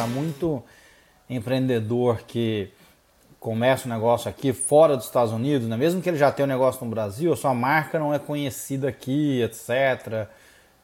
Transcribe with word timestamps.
para 0.00 0.06
muito 0.06 0.62
empreendedor 1.28 2.22
que 2.26 2.70
começa 3.38 3.86
um 3.86 3.92
negócio 3.92 4.30
aqui 4.30 4.52
fora 4.52 4.96
dos 4.96 5.04
Estados 5.04 5.32
Unidos, 5.32 5.68
né? 5.68 5.76
mesmo 5.76 6.00
que 6.00 6.08
ele 6.08 6.16
já 6.16 6.32
tenha 6.32 6.46
um 6.46 6.48
negócio 6.48 6.82
no 6.84 6.90
Brasil, 6.90 7.32
a 7.32 7.36
sua 7.36 7.52
marca 7.52 7.98
não 7.98 8.14
é 8.14 8.18
conhecida 8.18 8.88
aqui, 8.88 9.42
etc. 9.42 10.26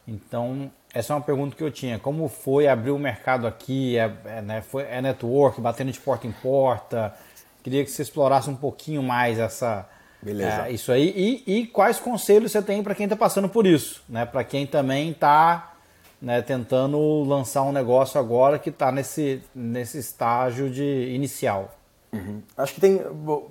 Então, 0.06 0.70
essa 0.92 1.14
é 1.14 1.16
uma 1.16 1.22
pergunta 1.22 1.56
que 1.56 1.64
eu 1.64 1.70
tinha. 1.70 1.98
Como 1.98 2.28
foi 2.28 2.68
abrir 2.68 2.90
o 2.90 2.98
mercado 2.98 3.46
aqui? 3.46 3.96
É, 3.96 4.12
é, 4.26 4.42
né, 4.42 4.60
foi, 4.60 4.82
é 4.82 5.00
network, 5.00 5.60
batendo 5.60 5.90
de 5.90 5.98
porta 5.98 6.26
em 6.26 6.32
porta? 6.32 7.14
Queria 7.62 7.84
que 7.84 7.90
você 7.90 8.02
explorasse 8.02 8.50
um 8.50 8.56
pouquinho 8.56 9.02
mais 9.02 9.38
essa, 9.38 9.88
Beleza. 10.20 10.66
É, 10.66 10.72
isso 10.72 10.92
aí. 10.92 11.42
E, 11.46 11.60
e, 11.60 11.66
quais 11.66 11.98
conselhos 11.98 12.52
você 12.52 12.60
tem 12.60 12.82
para 12.82 12.94
quem 12.94 13.04
está 13.04 13.16
passando 13.16 13.48
por 13.48 13.66
isso? 13.66 14.02
Né? 14.08 14.26
Para 14.26 14.44
quem 14.44 14.66
também 14.66 15.10
está 15.10 15.75
né, 16.20 16.40
tentando 16.42 16.98
lançar 17.24 17.62
um 17.62 17.72
negócio 17.72 18.18
agora 18.18 18.58
que 18.58 18.70
está 18.70 18.90
nesse, 18.90 19.42
nesse 19.54 19.98
estágio 19.98 20.70
de 20.70 21.12
inicial. 21.14 21.74
Uhum. 22.12 22.40
Acho 22.56 22.74
que 22.74 22.80
tem, 22.80 23.00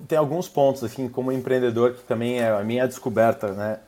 tem 0.08 0.18
alguns 0.18 0.50
pontos, 0.50 0.84
assim, 0.84 1.08
como 1.08 1.32
empreendedor, 1.32 1.94
que 1.94 2.04
também 2.04 2.40
é 2.40 2.50
a 2.50 2.64
minha 2.64 2.88
descoberta 2.88 3.52
né, 3.54 3.80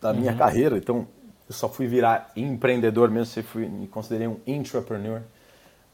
da 0.00 0.12
minha 0.12 0.32
uhum. 0.32 0.38
carreira. 0.38 0.76
Então, 0.76 1.06
eu 1.48 1.54
só 1.54 1.68
fui 1.68 1.86
virar 1.86 2.30
empreendedor 2.36 3.10
mesmo, 3.10 3.26
se 3.26 3.42
fui, 3.42 3.68
me 3.68 3.86
considerei 3.86 4.26
um 4.26 4.38
entrepreneur. 4.46 5.22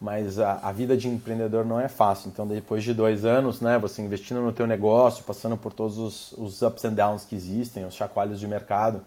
Mas 0.01 0.41
a, 0.41 0.59
a, 0.65 0.73
vida 0.73 0.97
de 0.97 1.09
empreendedor 1.09 1.65
não 1.65 1.79
é 1.79 1.87
fácil. 1.87 2.29
Então, 2.29 2.45
depois 2.47 2.83
de 2.83 2.93
dois 2.93 3.25
anos, 3.25 3.61
né, 3.61 3.79
você 3.79 4.03
investindo 4.03 4.41
no 4.41 4.53
teu 4.53 4.67
negócio, 4.67 5.23
passando 5.23 5.57
por 5.57 5.73
todos 5.73 5.97
os, 5.97 6.33
os 6.33 6.61
ups 6.61 6.85
and 6.85 6.95
downs 6.95 7.25
que 7.25 7.37
existem, 7.37 7.85
os 7.85 7.95
chacoalhos 7.95 8.41
de 8.41 8.49
mercado, 8.49 9.01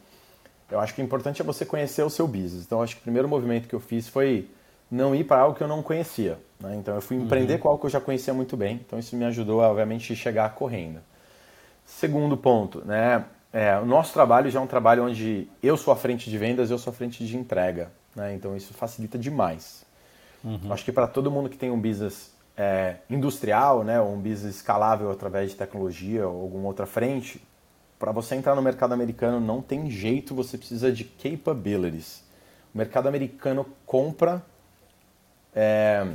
eu 0.69 0.79
acho 0.79 0.93
que 0.93 1.01
o 1.01 1.05
importante 1.05 1.41
é 1.41 1.45
você 1.45 1.65
conhecer 1.65 2.03
o 2.03 2.09
seu 2.09 2.27
business. 2.27 2.65
Então, 2.65 2.81
acho 2.81 2.95
que 2.95 3.01
o 3.01 3.03
primeiro 3.03 3.27
movimento 3.27 3.67
que 3.67 3.75
eu 3.75 3.79
fiz 3.79 4.07
foi 4.07 4.49
não 4.89 5.15
ir 5.15 5.23
para 5.23 5.41
algo 5.41 5.55
que 5.55 5.63
eu 5.63 5.67
não 5.67 5.83
conhecia. 5.83 6.37
Né? 6.59 6.75
Então, 6.75 6.95
eu 6.95 7.01
fui 7.01 7.17
empreender 7.17 7.55
uhum. 7.55 7.59
com 7.59 7.67
algo 7.69 7.79
que 7.81 7.85
eu 7.85 7.91
já 7.91 8.01
conhecia 8.01 8.33
muito 8.33 8.57
bem. 8.57 8.81
Então, 8.85 8.97
isso 8.97 9.15
me 9.15 9.25
ajudou, 9.25 9.61
a, 9.61 9.69
obviamente, 9.69 10.11
a 10.13 10.15
chegar 10.15 10.53
correndo. 10.55 10.99
Segundo 11.85 12.35
ponto, 12.35 12.83
né? 12.85 13.25
É, 13.53 13.77
o 13.77 13.85
nosso 13.85 14.11
trabalho 14.11 14.49
já 14.49 14.59
é 14.59 14.61
um 14.61 14.67
trabalho 14.67 15.05
onde 15.05 15.47
eu 15.63 15.77
sou 15.77 15.93
a 15.93 15.95
frente 15.95 16.29
de 16.29 16.37
vendas, 16.37 16.69
eu 16.69 16.77
sou 16.77 16.91
a 16.91 16.93
frente 16.93 17.25
de 17.25 17.37
entrega. 17.37 17.89
Né? 18.15 18.33
Então, 18.33 18.55
isso 18.55 18.73
facilita 18.73 19.17
demais. 19.17 19.85
Uhum. 20.43 20.71
Acho 20.71 20.83
que 20.83 20.91
para 20.91 21.07
todo 21.07 21.31
mundo 21.31 21.49
que 21.49 21.57
tem 21.57 21.71
um 21.71 21.79
business 21.79 22.35
é, 22.57 22.97
industrial, 23.09 23.83
né, 23.83 23.99
ou 23.99 24.13
um 24.13 24.19
business 24.19 24.55
escalável 24.55 25.11
através 25.11 25.51
de 25.51 25.57
tecnologia 25.57 26.27
ou 26.27 26.41
alguma 26.41 26.67
outra 26.67 26.85
frente, 26.85 27.41
para 27.97 28.11
você 28.11 28.35
entrar 28.35 28.55
no 28.55 28.61
mercado 28.61 28.93
americano 28.93 29.39
não 29.39 29.61
tem 29.61 29.89
jeito, 29.89 30.35
você 30.35 30.57
precisa 30.57 30.91
de 30.91 31.03
capabilities. 31.03 32.23
O 32.73 32.77
mercado 32.77 33.07
americano 33.07 33.65
compra 33.85 34.43
é, 35.55 36.05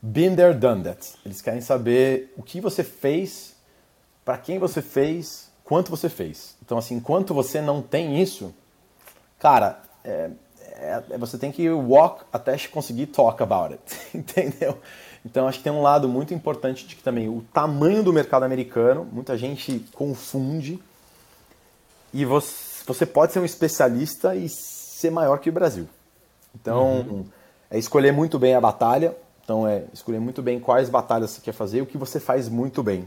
been 0.00 0.36
there, 0.36 0.54
done 0.54 0.84
that. 0.84 1.14
Eles 1.26 1.42
querem 1.42 1.60
saber 1.60 2.32
o 2.36 2.42
que 2.42 2.60
você 2.60 2.84
fez, 2.84 3.56
para 4.24 4.38
quem 4.38 4.58
você 4.58 4.80
fez, 4.80 5.50
quanto 5.64 5.90
você 5.90 6.08
fez. 6.08 6.56
Então, 6.64 6.78
assim, 6.78 6.94
enquanto 6.94 7.34
você 7.34 7.60
não 7.60 7.82
tem 7.82 8.22
isso, 8.22 8.54
cara, 9.38 9.82
é, 10.04 10.30
é, 10.58 11.18
você 11.18 11.38
tem 11.38 11.50
que 11.50 11.68
walk 11.70 12.24
até 12.32 12.56
conseguir 12.68 13.06
talk 13.06 13.42
about 13.42 13.74
it, 13.74 13.82
entendeu? 14.16 14.78
Então 15.24 15.46
acho 15.46 15.58
que 15.58 15.64
tem 15.64 15.72
um 15.72 15.82
lado 15.82 16.08
muito 16.08 16.34
importante 16.34 16.86
de 16.86 16.96
que 16.96 17.02
também 17.02 17.28
o 17.28 17.44
tamanho 17.52 18.02
do 18.02 18.12
mercado 18.12 18.42
americano, 18.42 19.06
muita 19.10 19.36
gente 19.38 19.84
confunde. 19.92 20.82
E 22.12 22.24
você, 22.24 22.84
você 22.86 23.06
pode 23.06 23.32
ser 23.32 23.38
um 23.38 23.44
especialista 23.44 24.34
e 24.34 24.48
ser 24.48 25.10
maior 25.10 25.38
que 25.38 25.48
o 25.48 25.52
Brasil. 25.52 25.88
Então 26.54 27.06
uhum. 27.08 27.24
é 27.70 27.78
escolher 27.78 28.12
muito 28.12 28.38
bem 28.38 28.54
a 28.54 28.60
batalha. 28.60 29.16
Então 29.44 29.66
é 29.66 29.84
escolher 29.92 30.20
muito 30.20 30.42
bem 30.42 30.58
quais 30.58 30.88
batalhas 30.88 31.30
você 31.30 31.40
quer 31.40 31.52
fazer 31.52 31.78
e 31.78 31.82
o 31.82 31.86
que 31.86 31.98
você 31.98 32.18
faz 32.18 32.48
muito 32.48 32.82
bem. 32.82 33.06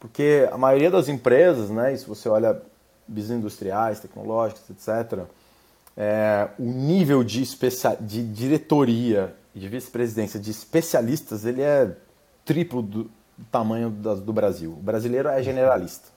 Porque 0.00 0.48
a 0.50 0.58
maioria 0.58 0.90
das 0.90 1.08
empresas, 1.08 1.70
né, 1.70 1.96
se 1.96 2.06
você 2.06 2.28
olha 2.28 2.60
business 3.06 3.38
industriais, 3.38 4.00
tecnológicas, 4.00 4.62
etc., 4.70 5.24
é, 5.96 6.48
o 6.58 6.62
nível 6.62 7.24
de, 7.24 7.42
de 8.00 8.22
diretoria 8.22 9.34
de 9.54 9.68
vice-presidência 9.68 10.38
de 10.38 10.50
especialistas, 10.50 11.44
ele 11.44 11.62
é 11.62 11.96
triplo 12.44 12.82
do 12.82 13.10
tamanho 13.50 13.90
do 13.90 14.32
Brasil. 14.32 14.72
O 14.72 14.82
brasileiro 14.82 15.28
é 15.28 15.42
generalista. 15.42 16.08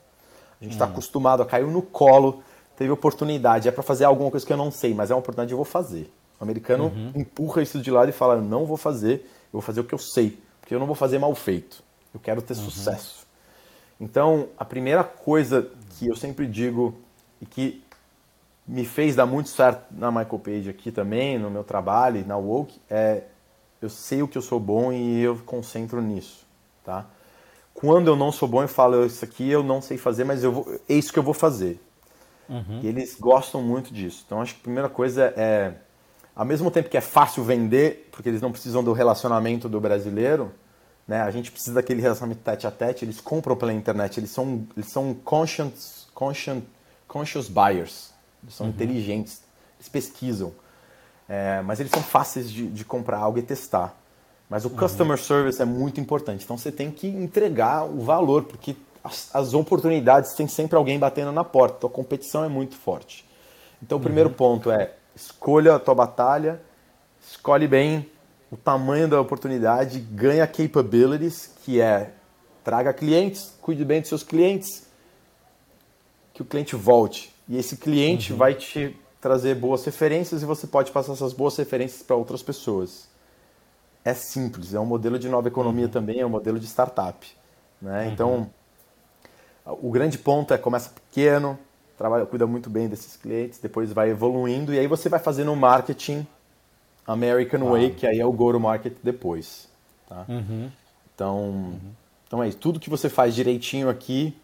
A 0.60 0.64
gente 0.64 0.72
está 0.72 0.86
hum. 0.86 0.90
acostumado 0.90 1.42
a 1.42 1.46
cair 1.46 1.66
no 1.66 1.82
colo, 1.82 2.42
teve 2.76 2.90
oportunidade, 2.90 3.68
é 3.68 3.72
para 3.72 3.82
fazer 3.82 4.04
alguma 4.04 4.30
coisa 4.30 4.46
que 4.46 4.52
eu 4.52 4.56
não 4.56 4.70
sei, 4.70 4.94
mas 4.94 5.10
é 5.10 5.14
uma 5.14 5.20
oportunidade 5.20 5.48
que 5.48 5.54
eu 5.54 5.58
vou 5.58 5.64
fazer. 5.64 6.12
O 6.38 6.44
americano 6.44 6.84
uhum. 6.84 7.12
empurra 7.14 7.62
isso 7.62 7.80
de 7.80 7.90
lado 7.90 8.08
e 8.08 8.12
fala: 8.12 8.40
não 8.40 8.64
vou 8.64 8.76
fazer, 8.76 9.20
eu 9.46 9.52
vou 9.52 9.60
fazer 9.60 9.80
o 9.80 9.84
que 9.84 9.94
eu 9.94 9.98
sei, 9.98 10.38
porque 10.60 10.74
eu 10.74 10.78
não 10.78 10.86
vou 10.86 10.96
fazer 10.96 11.18
mal 11.18 11.34
feito. 11.34 11.82
Eu 12.12 12.20
quero 12.20 12.42
ter 12.42 12.56
uhum. 12.56 12.64
sucesso. 12.64 13.26
Então, 14.00 14.48
a 14.58 14.64
primeira 14.64 15.04
coisa 15.04 15.70
que 15.90 16.08
eu 16.08 16.16
sempre 16.16 16.46
digo 16.46 16.96
e 17.40 17.46
que 17.46 17.82
me 18.66 18.84
fez 18.84 19.16
dar 19.16 19.26
muito 19.26 19.48
certo 19.48 19.84
na 19.90 20.10
Michael 20.10 20.38
Page 20.38 20.70
aqui 20.70 20.92
também, 20.92 21.38
no 21.38 21.50
meu 21.50 21.64
trabalho, 21.64 22.24
na 22.26 22.36
Woke, 22.36 22.80
é 22.88 23.24
eu 23.80 23.88
sei 23.88 24.22
o 24.22 24.28
que 24.28 24.38
eu 24.38 24.42
sou 24.42 24.60
bom 24.60 24.92
e 24.92 25.20
eu 25.20 25.36
concentro 25.44 26.00
nisso, 26.00 26.46
tá? 26.84 27.04
Quando 27.74 28.06
eu 28.06 28.14
não 28.14 28.30
sou 28.30 28.46
bom, 28.46 28.62
eu 28.62 28.68
falo, 28.68 29.04
isso 29.04 29.24
aqui 29.24 29.50
eu 29.50 29.62
não 29.62 29.82
sei 29.82 29.98
fazer, 29.98 30.22
mas 30.22 30.44
eu 30.44 30.52
vou, 30.52 30.80
é 30.88 30.94
isso 30.94 31.12
que 31.12 31.18
eu 31.18 31.22
vou 31.22 31.34
fazer. 31.34 31.82
Uhum. 32.48 32.80
E 32.80 32.86
eles 32.86 33.16
gostam 33.18 33.60
muito 33.60 33.92
disso. 33.92 34.22
Então, 34.24 34.40
acho 34.40 34.54
que 34.54 34.60
a 34.60 34.62
primeira 34.62 34.88
coisa 34.88 35.34
é, 35.36 35.74
ao 36.34 36.44
mesmo 36.44 36.70
tempo 36.70 36.88
que 36.88 36.96
é 36.96 37.00
fácil 37.00 37.42
vender, 37.42 38.08
porque 38.12 38.28
eles 38.28 38.40
não 38.40 38.52
precisam 38.52 38.84
do 38.84 38.92
relacionamento 38.92 39.68
do 39.68 39.80
brasileiro, 39.80 40.52
né? 41.06 41.20
A 41.20 41.30
gente 41.30 41.50
precisa 41.50 41.74
daquele 41.74 42.00
relacionamento 42.00 42.40
tete 42.42 42.66
a 42.66 42.70
tete, 42.70 43.04
eles 43.04 43.20
compram 43.20 43.56
pela 43.56 43.72
internet, 43.72 44.18
eles 44.18 44.30
são, 44.30 44.66
eles 44.76 44.90
são 44.90 45.12
conscious, 45.12 46.06
conscious, 46.14 46.62
conscious 47.08 47.48
buyers, 47.48 48.11
eles 48.42 48.54
são 48.54 48.66
uhum. 48.66 48.72
inteligentes, 48.72 49.42
eles 49.78 49.88
pesquisam. 49.88 50.52
É, 51.28 51.62
mas 51.62 51.80
eles 51.80 51.90
são 51.90 52.02
fáceis 52.02 52.50
de, 52.50 52.66
de, 52.66 52.84
comprar 52.84 53.18
algo 53.18 53.38
e 53.38 53.42
testar. 53.42 53.96
Mas 54.50 54.64
o 54.64 54.68
uhum. 54.68 54.76
customer 54.76 55.18
service 55.18 55.62
é 55.62 55.64
muito 55.64 56.00
importante. 56.00 56.44
Então 56.44 56.58
você 56.58 56.70
tem 56.70 56.90
que 56.90 57.06
entregar 57.06 57.84
o 57.84 58.02
valor, 58.02 58.44
porque 58.44 58.76
as, 59.02 59.34
as 59.34 59.54
oportunidades 59.54 60.34
tem 60.34 60.46
sempre 60.46 60.76
alguém 60.76 60.98
batendo 60.98 61.32
na 61.32 61.44
porta. 61.44 61.76
Então 61.78 61.90
a 61.90 61.92
competição 61.92 62.44
é 62.44 62.48
muito 62.48 62.76
forte. 62.76 63.24
Então 63.82 63.96
o 63.96 63.98
uhum. 63.98 64.04
primeiro 64.04 64.30
ponto 64.30 64.70
é 64.70 64.92
escolha 65.14 65.74
a 65.74 65.78
tua 65.78 65.94
batalha, 65.94 66.60
escolhe 67.20 67.66
bem 67.66 68.10
o 68.50 68.56
tamanho 68.56 69.08
da 69.08 69.18
oportunidade, 69.20 69.98
ganha 69.98 70.46
capabilities, 70.46 71.50
que 71.64 71.80
é 71.80 72.12
traga 72.62 72.92
clientes, 72.92 73.54
cuide 73.62 73.84
bem 73.84 74.00
dos 74.00 74.08
seus 74.08 74.22
clientes, 74.22 74.86
que 76.34 76.42
o 76.42 76.44
cliente 76.44 76.76
volte. 76.76 77.31
E 77.48 77.56
esse 77.56 77.76
cliente 77.76 78.32
uhum. 78.32 78.38
vai 78.38 78.54
te 78.54 78.96
trazer 79.20 79.54
boas 79.54 79.84
referências 79.84 80.42
e 80.42 80.46
você 80.46 80.66
pode 80.66 80.90
passar 80.90 81.12
essas 81.12 81.32
boas 81.32 81.56
referências 81.56 82.02
para 82.02 82.16
outras 82.16 82.42
pessoas. 82.42 83.08
É 84.04 84.14
simples, 84.14 84.74
é 84.74 84.80
um 84.80 84.86
modelo 84.86 85.18
de 85.18 85.28
nova 85.28 85.46
economia 85.48 85.84
uhum. 85.84 85.90
também, 85.90 86.20
é 86.20 86.26
um 86.26 86.30
modelo 86.30 86.58
de 86.58 86.66
startup. 86.66 87.26
Né? 87.80 88.06
Uhum. 88.06 88.12
Então, 88.12 88.50
o 89.64 89.90
grande 89.90 90.18
ponto 90.18 90.52
é 90.52 90.58
começa 90.58 90.90
pequeno, 90.90 91.56
trabalha, 91.96 92.26
cuida 92.26 92.46
muito 92.46 92.68
bem 92.68 92.88
desses 92.88 93.16
clientes, 93.16 93.60
depois 93.60 93.92
vai 93.92 94.10
evoluindo 94.10 94.74
e 94.74 94.78
aí 94.78 94.88
você 94.88 95.08
vai 95.08 95.20
fazendo 95.20 95.52
o 95.52 95.56
marketing 95.56 96.26
American 97.06 97.70
Way, 97.70 97.90
que 97.94 98.06
aí 98.06 98.18
é 98.18 98.26
o 98.26 98.32
go-to-market 98.32 98.94
depois. 99.02 99.68
Tá? 100.08 100.24
Uhum. 100.28 100.70
Então, 101.14 101.38
uhum. 101.38 101.78
então 102.26 102.42
é 102.42 102.48
isso. 102.48 102.58
Tudo 102.58 102.80
que 102.80 102.90
você 102.90 103.08
faz 103.08 103.34
direitinho 103.34 103.88
aqui, 103.88 104.36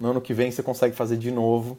no 0.00 0.10
ano 0.10 0.20
que 0.20 0.34
vem 0.34 0.50
você 0.50 0.62
consegue 0.62 0.96
fazer 0.96 1.16
de 1.16 1.30
novo. 1.30 1.78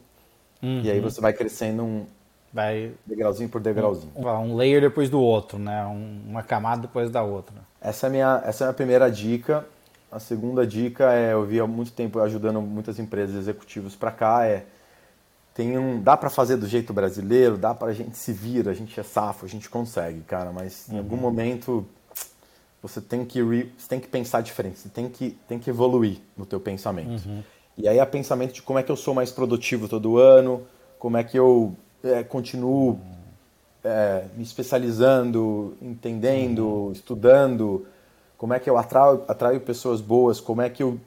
E 0.62 0.90
aí 0.90 0.98
uhum. 0.98 1.04
você 1.04 1.20
vai 1.20 1.32
crescendo 1.32 1.82
um, 1.82 2.06
Vai 2.52 2.92
degrauzinho 3.04 3.48
por 3.48 3.60
degrauzinho. 3.60 4.12
Um, 4.16 4.26
um 4.26 4.56
layer 4.56 4.80
depois 4.80 5.10
do 5.10 5.20
outro, 5.20 5.58
né? 5.58 5.84
Um, 5.86 6.22
uma 6.28 6.42
camada 6.42 6.82
depois 6.82 7.10
da 7.10 7.22
outra. 7.22 7.54
Essa 7.80 8.06
é 8.06 8.08
a 8.08 8.10
minha, 8.10 8.42
essa 8.44 8.64
é 8.64 8.66
a 8.66 8.68
minha 8.68 8.74
primeira 8.74 9.10
dica. 9.10 9.66
A 10.10 10.18
segunda 10.18 10.66
dica 10.66 11.12
é, 11.12 11.34
eu 11.34 11.44
vi 11.44 11.60
há 11.60 11.66
muito 11.66 11.92
tempo 11.92 12.18
ajudando 12.20 12.62
muitas 12.62 12.98
empresas 12.98 13.36
executivos 13.36 13.94
para 13.94 14.10
cá, 14.10 14.46
é 14.46 14.64
tem 15.54 15.76
um, 15.76 16.00
dá 16.00 16.16
para 16.16 16.30
fazer 16.30 16.56
do 16.56 16.66
jeito 16.66 16.92
brasileiro, 16.92 17.58
dá 17.58 17.74
para 17.74 17.88
a 17.88 17.92
gente 17.92 18.16
se 18.16 18.32
vir, 18.32 18.68
a 18.68 18.72
gente 18.72 18.98
é 18.98 19.02
safo, 19.02 19.44
a 19.44 19.48
gente 19.48 19.68
consegue, 19.68 20.20
cara, 20.20 20.50
mas 20.52 20.86
uhum. 20.88 20.94
em 20.94 20.98
algum 20.98 21.16
momento 21.16 21.84
você 22.80 23.00
tem 23.00 23.24
que 23.24 23.42
re, 23.42 23.70
você 23.76 23.88
tem 23.88 24.00
que 24.00 24.08
pensar 24.08 24.40
diferente, 24.40 24.78
você 24.78 24.88
tem 24.88 25.08
que 25.10 25.36
tem 25.46 25.58
que 25.58 25.68
evoluir 25.68 26.18
no 26.36 26.46
teu 26.46 26.60
pensamento. 26.60 27.28
Uhum. 27.28 27.42
E 27.78 27.88
aí 27.88 27.98
é 27.98 28.04
pensamento 28.04 28.52
de 28.52 28.62
como 28.62 28.78
é 28.78 28.82
que 28.82 28.90
eu 28.90 28.96
sou 28.96 29.14
mais 29.14 29.30
produtivo 29.30 29.88
todo 29.88 30.18
ano, 30.18 30.66
como 30.98 31.16
é 31.16 31.22
que 31.22 31.38
eu 31.38 31.74
é, 32.02 32.24
continuo 32.24 33.00
é, 33.84 34.24
me 34.36 34.42
especializando, 34.42 35.76
entendendo, 35.80 36.66
uhum. 36.66 36.92
estudando, 36.92 37.86
como 38.36 38.52
é 38.52 38.58
que 38.58 38.68
eu 38.68 38.76
atraio, 38.76 39.22
atraio 39.28 39.60
pessoas 39.60 40.00
boas, 40.00 40.40
como 40.40 40.60
é 40.60 40.68
que 40.68 40.82
eu 40.82 41.00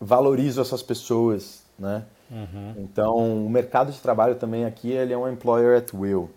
valorizo 0.00 0.60
essas 0.60 0.82
pessoas, 0.82 1.62
né? 1.78 2.04
Uhum. 2.30 2.74
Então, 2.78 3.46
o 3.46 3.50
mercado 3.50 3.92
de 3.92 3.98
trabalho 3.98 4.34
também 4.34 4.64
aqui 4.64 4.90
ele 4.90 5.12
é 5.12 5.18
um 5.18 5.28
employer 5.28 5.78
at 5.78 5.92
will. 5.94 6.30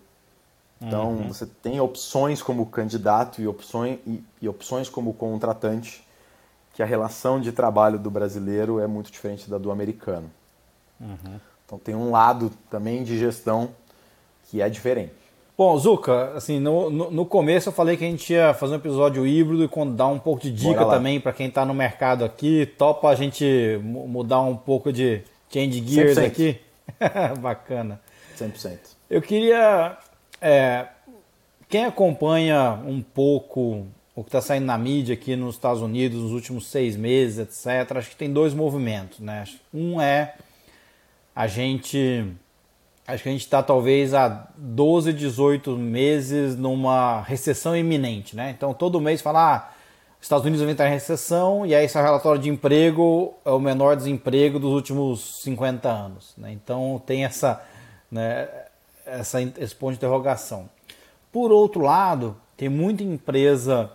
Então, 0.80 1.10
uhum. 1.10 1.28
você 1.28 1.46
tem 1.46 1.80
opções 1.80 2.42
como 2.42 2.66
candidato 2.66 3.40
e 3.40 3.46
opções, 3.48 3.98
e, 4.06 4.22
e 4.42 4.48
opções 4.48 4.88
como 4.88 5.14
contratante, 5.14 6.03
que 6.74 6.82
a 6.82 6.86
relação 6.86 7.40
de 7.40 7.52
trabalho 7.52 7.98
do 7.98 8.10
brasileiro 8.10 8.80
é 8.80 8.86
muito 8.86 9.10
diferente 9.10 9.48
da 9.48 9.56
do 9.58 9.70
americano. 9.70 10.30
Uhum. 11.00 11.40
Então, 11.64 11.78
tem 11.78 11.94
um 11.94 12.10
lado 12.10 12.50
também 12.68 13.02
de 13.02 13.18
gestão 13.18 13.70
que 14.44 14.60
é 14.60 14.68
diferente. 14.68 15.12
Bom, 15.56 15.78
Zuka, 15.78 16.32
assim, 16.34 16.58
no, 16.58 16.90
no, 16.90 17.10
no, 17.12 17.24
começo 17.24 17.68
eu 17.68 17.72
falei 17.72 17.96
que 17.96 18.04
a 18.04 18.08
gente 18.08 18.32
ia 18.32 18.52
fazer 18.54 18.72
um 18.72 18.76
episódio 18.76 19.24
híbrido 19.24 19.62
e 19.62 19.94
dar 19.94 20.08
um 20.08 20.18
pouco 20.18 20.42
de 20.42 20.50
dica 20.50 20.84
também 20.86 21.20
para 21.20 21.32
quem 21.32 21.46
está 21.46 21.64
no 21.64 21.72
mercado 21.72 22.24
aqui. 22.24 22.66
Topa 22.76 23.08
a 23.08 23.14
gente 23.14 23.78
mudar 23.80 24.40
um 24.40 24.56
pouco 24.56 24.92
de 24.92 25.22
change 25.48 25.80
gears 25.86 26.18
100%. 26.18 26.26
aqui? 26.26 26.60
Bacana. 27.38 28.00
100%. 28.36 28.78
Eu 29.08 29.22
queria 29.22 29.96
é, 30.40 30.88
quem 31.68 31.84
acompanha 31.84 32.72
um 32.84 33.00
pouco 33.00 33.86
o 34.14 34.22
que 34.22 34.28
está 34.28 34.40
saindo 34.40 34.66
na 34.66 34.78
mídia 34.78 35.14
aqui 35.14 35.34
nos 35.34 35.56
Estados 35.56 35.82
Unidos 35.82 36.22
nos 36.22 36.32
últimos 36.32 36.66
seis 36.68 36.96
meses, 36.96 37.38
etc., 37.38 37.96
acho 37.96 38.10
que 38.10 38.16
tem 38.16 38.32
dois 38.32 38.54
movimentos. 38.54 39.18
Né? 39.18 39.44
Um 39.72 40.00
é 40.00 40.36
a 41.34 41.46
gente. 41.46 42.24
Acho 43.06 43.22
que 43.22 43.28
a 43.28 43.32
gente 43.32 43.42
está 43.42 43.62
talvez 43.62 44.14
há 44.14 44.48
12, 44.56 45.12
18 45.12 45.76
meses 45.76 46.56
numa 46.56 47.20
recessão 47.22 47.76
iminente. 47.76 48.36
Né? 48.36 48.54
Então 48.56 48.72
todo 48.72 49.00
mês 49.00 49.20
fala. 49.20 49.56
Ah, 49.56 49.70
Estados 50.20 50.46
Unidos 50.46 50.62
vai 50.62 50.72
entrar 50.72 50.88
em 50.88 50.92
recessão 50.92 51.66
e 51.66 51.74
aí 51.74 51.84
esse 51.84 52.00
relatório 52.00 52.40
de 52.40 52.48
emprego 52.48 53.34
é 53.44 53.50
o 53.50 53.60
menor 53.60 53.94
desemprego 53.94 54.58
dos 54.58 54.72
últimos 54.72 55.42
50 55.42 55.86
anos. 55.86 56.32
Né? 56.38 56.50
Então 56.52 57.02
tem 57.04 57.26
essa, 57.26 57.62
né, 58.10 58.48
essa, 59.04 59.42
esse 59.42 59.74
ponto 59.74 59.90
de 59.90 59.98
interrogação. 59.98 60.70
Por 61.30 61.52
outro 61.52 61.82
lado, 61.82 62.34
tem 62.56 62.70
muita 62.70 63.02
empresa 63.02 63.90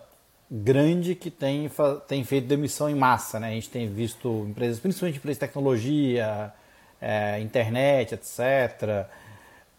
grande 0.50 1.14
que 1.14 1.30
tem, 1.30 1.70
tem 2.08 2.24
feito 2.24 2.48
demissão 2.48 2.90
em 2.90 2.94
massa. 2.94 3.38
Né? 3.38 3.48
A 3.48 3.52
gente 3.52 3.70
tem 3.70 3.88
visto 3.88 4.46
empresas, 4.48 4.80
principalmente 4.80 5.18
empresas 5.18 5.36
de 5.36 5.46
tecnologia, 5.46 6.52
é, 7.00 7.40
internet, 7.40 8.14
etc. 8.14 9.06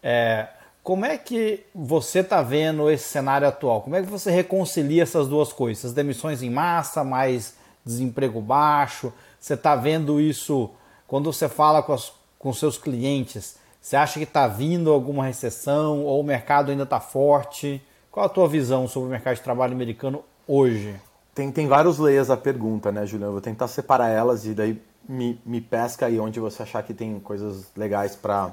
É, 0.02 0.48
como 0.82 1.04
é 1.04 1.16
que 1.18 1.64
você 1.74 2.20
está 2.20 2.42
vendo 2.42 2.90
esse 2.90 3.04
cenário 3.04 3.46
atual? 3.46 3.82
Como 3.82 3.94
é 3.94 4.02
que 4.02 4.08
você 4.08 4.30
reconcilia 4.30 5.02
essas 5.02 5.28
duas 5.28 5.52
coisas? 5.52 5.84
As 5.84 5.92
demissões 5.92 6.42
em 6.42 6.50
massa, 6.50 7.04
mais 7.04 7.54
desemprego 7.84 8.40
baixo? 8.40 9.12
Você 9.38 9.54
está 9.54 9.76
vendo 9.76 10.20
isso 10.20 10.70
quando 11.06 11.32
você 11.32 11.48
fala 11.48 11.82
com, 11.82 11.92
as, 11.92 12.12
com 12.38 12.52
seus 12.52 12.78
clientes? 12.78 13.56
Você 13.80 13.96
acha 13.96 14.18
que 14.18 14.24
está 14.24 14.48
vindo 14.48 14.92
alguma 14.92 15.24
recessão 15.24 16.02
ou 16.04 16.20
o 16.20 16.24
mercado 16.24 16.70
ainda 16.70 16.84
está 16.84 16.98
forte? 16.98 17.82
Qual 18.10 18.26
a 18.26 18.28
tua 18.28 18.48
visão 18.48 18.88
sobre 18.88 19.08
o 19.08 19.10
mercado 19.10 19.36
de 19.36 19.42
trabalho 19.42 19.72
americano 19.72 20.24
hoje? 20.46 20.98
Tem, 21.34 21.50
tem 21.50 21.66
vários 21.66 21.98
layers 21.98 22.30
a 22.30 22.36
pergunta, 22.36 22.92
né, 22.92 23.06
Juliano? 23.06 23.32
Vou 23.32 23.40
tentar 23.40 23.68
separar 23.68 24.08
elas 24.08 24.44
e 24.44 24.54
daí 24.54 24.82
me, 25.08 25.40
me 25.44 25.60
pesca 25.60 26.06
aí 26.06 26.20
onde 26.20 26.38
você 26.38 26.62
achar 26.62 26.82
que 26.82 26.92
tem 26.92 27.18
coisas 27.20 27.66
legais 27.76 28.14
para 28.14 28.52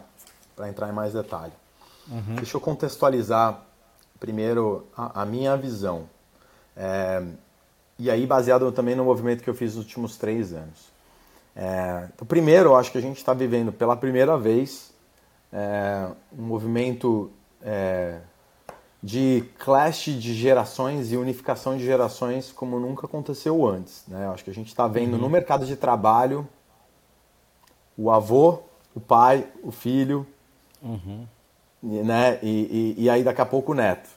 entrar 0.67 0.89
em 0.89 0.93
mais 0.93 1.13
detalhe. 1.13 1.53
Uhum. 2.09 2.35
Deixa 2.35 2.57
eu 2.57 2.61
contextualizar 2.61 3.61
primeiro 4.19 4.87
a, 4.95 5.21
a 5.21 5.25
minha 5.25 5.55
visão. 5.55 6.09
É, 6.75 7.23
e 7.97 8.09
aí, 8.09 8.25
baseado 8.25 8.71
também 8.71 8.95
no 8.95 9.03
movimento 9.03 9.43
que 9.43 9.49
eu 9.49 9.53
fiz 9.53 9.75
nos 9.75 9.83
últimos 9.83 10.17
três 10.17 10.53
anos. 10.53 10.89
É, 11.53 12.07
então, 12.15 12.25
primeiro, 12.25 12.69
eu 12.69 12.75
acho 12.77 12.91
que 12.91 12.97
a 12.97 13.01
gente 13.01 13.17
está 13.17 13.33
vivendo 13.33 13.73
pela 13.73 13.95
primeira 13.95 14.37
vez 14.37 14.93
é, 15.51 16.07
um 16.37 16.43
movimento 16.43 17.29
é, 17.61 18.19
de 19.01 19.45
clash 19.57 20.05
de 20.05 20.33
gerações 20.33 21.11
e 21.11 21.17
unificação 21.17 21.77
de 21.77 21.85
gerações 21.85 22.51
como 22.51 22.79
nunca 22.79 23.05
aconteceu 23.05 23.65
antes. 23.65 24.03
Né? 24.07 24.27
Acho 24.27 24.43
que 24.43 24.49
a 24.49 24.53
gente 24.53 24.67
está 24.67 24.87
vendo 24.87 25.13
uhum. 25.13 25.19
no 25.19 25.29
mercado 25.29 25.65
de 25.65 25.75
trabalho 25.75 26.47
o 27.97 28.09
avô, 28.11 28.59
o 28.95 28.99
pai, 28.99 29.45
o 29.61 29.71
filho, 29.71 30.25
uhum. 30.81 31.25
né? 31.81 32.39
E, 32.41 32.95
e, 32.97 33.03
e, 33.03 33.09
aí 33.09 33.23
daqui 33.23 33.41
a 33.41 33.45
pouco 33.45 33.73
o 33.73 33.75
neto, 33.75 34.09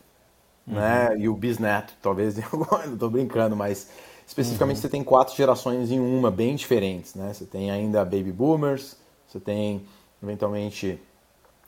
uhum. 0.67 0.75
né? 0.75 1.19
E 1.19 1.29
o 1.29 1.35
bisneto, 1.35 1.93
talvez, 2.01 2.37
não 2.53 2.95
estou 2.95 3.11
brincando, 3.11 3.57
mas 3.57 3.91
especificamente 4.25 4.77
uhum. 4.77 4.83
você 4.83 4.89
tem 4.89 5.03
quatro 5.03 5.35
gerações 5.35 5.91
em 5.91 5.99
uma, 5.99 6.31
bem 6.31 6.55
diferentes, 6.55 7.17
né? 7.17 7.35
Você 7.35 7.45
tem 7.45 7.73
ainda 7.73 8.05
baby 8.05 8.31
boomers, 8.31 8.97
você 9.27 9.41
tem 9.41 9.85
eventualmente 10.23 11.01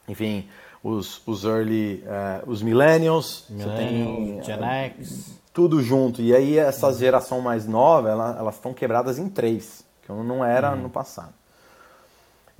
enfim, 0.09 0.47
os, 0.85 1.27
os 1.27 1.45
early, 1.45 2.05
uh, 2.05 2.49
os 2.49 2.61
millennials, 2.61 3.47
Millennial, 3.49 3.75
você 3.75 3.83
tem 3.83 4.43
Gen 4.43 4.61
uh, 4.61 4.65
X. 4.65 5.41
tudo 5.51 5.83
junto. 5.83 6.21
E 6.21 6.37
aí 6.37 6.59
essa 6.59 6.93
geração 6.93 7.41
mais 7.41 7.67
nova, 7.67 8.11
ela, 8.11 8.37
elas 8.39 8.57
estão 8.57 8.75
quebradas 8.75 9.19
em 9.19 9.27
três, 9.27 9.83
que 10.03 10.13
não 10.13 10.45
era 10.45 10.73
uhum. 10.73 10.83
no 10.83 10.91
passado. 10.91 11.33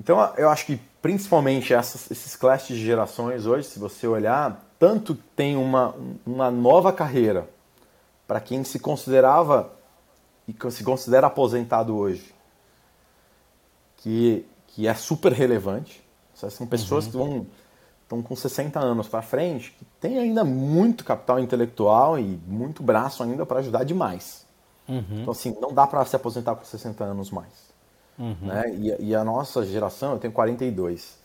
Então 0.01 0.19
eu 0.39 0.49
acho 0.49 0.65
que 0.65 0.81
principalmente 1.03 1.75
essas, 1.75 2.11
esses 2.11 2.35
classes 2.35 2.75
de 2.79 2.83
gerações 2.83 3.45
hoje, 3.45 3.69
se 3.69 3.79
você 3.79 4.07
olhar, 4.07 4.65
tanto 4.79 5.15
tem 5.37 5.55
uma, 5.55 5.95
uma 6.25 6.51
nova 6.51 6.95
carreira 6.95 7.47
para 8.27 8.41
quem 8.41 8.65
se 8.65 8.79
considerava 8.79 9.71
e 10.49 10.57
se 10.71 10.83
considera 10.83 11.27
aposentado 11.27 11.95
hoje, 11.95 12.35
que, 13.99 14.47
que 14.69 14.89
é 14.89 14.95
super 14.95 15.31
relevante. 15.31 16.03
São 16.35 16.67
pessoas 16.67 17.05
uhum. 17.05 17.11
que 17.11 17.17
vão 17.17 17.47
estão 18.05 18.23
com 18.23 18.37
60 18.37 18.79
anos 18.79 19.09
para 19.09 19.23
frente, 19.23 19.73
que 19.73 19.85
tem 20.01 20.19
ainda 20.19 20.45
muito 20.45 21.05
capital 21.05 21.41
intelectual 21.41 22.19
e 22.19 22.39
muito 22.47 22.83
braço 22.83 23.23
ainda 23.23 23.45
para 23.45 23.61
ajudar 23.61 23.85
demais. 23.85 24.45
Uhum. 24.89 25.21
Então, 25.23 25.33
assim, 25.33 25.57
não 25.61 25.73
dá 25.73 25.87
para 25.87 26.05
se 26.05 26.15
aposentar 26.15 26.55
com 26.55 26.65
60 26.65 27.03
anos 27.03 27.31
mais. 27.31 27.75
Uhum. 28.19 28.37
Né? 28.43 28.65
E, 28.75 29.09
e, 29.09 29.15
a 29.15 29.25
nossa 29.25 29.65
geração, 29.65 30.13
eu 30.13 30.19
tenho 30.19 30.33
42. 30.33 31.19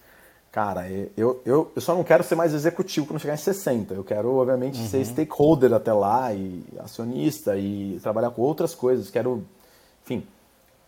Cara, 0.52 0.90
eu, 0.90 1.42
eu, 1.46 1.72
eu 1.76 1.82
só 1.82 1.94
não 1.94 2.04
quero 2.04 2.24
ser 2.24 2.36
mais 2.36 2.54
executivo 2.54 3.06
quando 3.06 3.20
chegar 3.20 3.36
em 3.36 3.38
60. 3.38 3.94
Eu 3.94 4.04
quero, 4.04 4.34
obviamente, 4.36 4.80
uhum. 4.80 4.88
ser 4.88 5.06
stakeholder 5.06 5.74
até 5.74 5.94
lá, 5.94 6.34
e 6.34 6.64
acionista, 6.80 7.58
e 7.58 8.00
trabalhar 8.02 8.32
com 8.32 8.42
outras 8.42 8.74
coisas. 8.74 9.12
Quero, 9.12 9.46
enfim, 10.04 10.26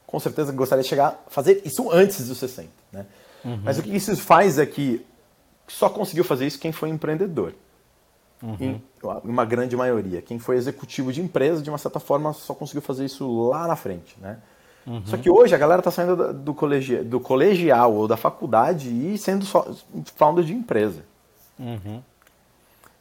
com 0.08 0.20
certeza 0.20 0.52
gostaria 0.52 0.82
de 0.82 0.90
chegar, 0.90 1.24
fazer 1.28 1.62
isso 1.64 1.92
antes 1.92 2.28
dos 2.28 2.40
60. 2.40 2.70
Né? 2.92 3.06
Uhum. 3.46 3.62
Mas 3.64 3.78
o 3.78 3.84
que 3.84 3.96
isso 3.96 4.16
faz 4.18 4.58
é 4.58 4.66
que 4.66 5.06
só 5.72 5.90
conseguiu 5.90 6.24
fazer 6.24 6.46
isso 6.46 6.60
quem 6.60 6.72
foi 6.72 6.90
empreendedor. 6.90 7.54
Uhum. 8.42 8.58
Em 8.60 8.84
uma 9.24 9.46
grande 9.46 9.76
maioria. 9.76 10.22
Quem 10.22 10.40
foi 10.40 10.56
executivo 10.56 11.14
de 11.14 11.22
empresa, 11.22 11.62
de 11.62 11.70
uma 11.70 11.78
certa 11.78 12.00
forma, 12.00 12.34
só 12.34 12.54
conseguiu 12.54 12.82
fazer 12.82 13.06
isso 13.06 13.50
lá 13.50 13.68
na 13.68 13.76
frente. 13.76 14.18
Né? 14.20 14.38
Uhum. 14.86 15.06
Só 15.06 15.18
que 15.18 15.30
hoje 15.30 15.54
a 15.54 15.58
galera 15.58 15.80
está 15.80 15.92
saindo 15.92 16.34
do, 16.34 16.54
colegi 16.54 16.98
do 16.98 17.20
colegial 17.20 17.94
ou 17.94 18.08
da 18.08 18.18
faculdade 18.18 18.90
e 18.90 19.18
sendo 19.18 19.46
só 19.46 19.68
founder 20.16 20.44
de 20.44 20.54
empresa. 20.54 21.04
Uhum. 21.60 22.02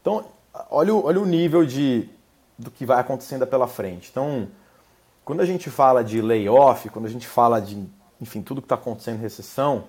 Então, 0.00 0.24
olha 0.70 0.94
o, 0.94 1.04
olha 1.04 1.20
o 1.20 1.26
nível 1.26 1.64
de, 1.64 2.08
do 2.58 2.70
que 2.70 2.84
vai 2.84 3.00
acontecendo 3.00 3.46
pela 3.46 3.66
frente. 3.66 4.08
Então, 4.10 4.48
quando 5.24 5.40
a 5.40 5.46
gente 5.46 5.70
fala 5.70 6.04
de 6.04 6.20
layoff, 6.20 6.88
quando 6.90 7.06
a 7.06 7.10
gente 7.10 7.26
fala 7.26 7.60
de, 7.60 7.82
enfim, 8.20 8.42
tudo 8.42 8.60
que 8.60 8.66
está 8.66 8.74
acontecendo 8.74 9.16
em 9.16 9.22
recessão, 9.22 9.84